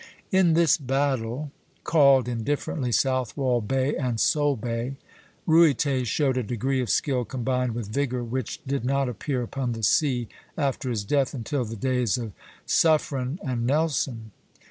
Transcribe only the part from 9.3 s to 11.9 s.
upon the sea, after his death, until the